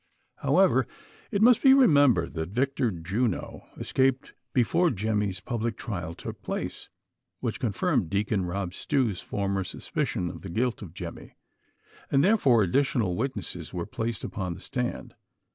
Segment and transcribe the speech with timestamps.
[0.37, 0.87] However,
[1.29, 6.89] it must be remembered, that Victor Juno escaped before Jemmy's public trial took place,
[7.39, 11.35] which con firmed Deacon Rob Stew's foriBer suspicion of the guilt of Jemmy,
[12.09, 15.13] and therefore additional witnesses were placed upon the stand.